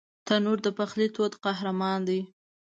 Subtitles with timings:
[0.27, 2.19] تنور د پخلي تود قهرمان دی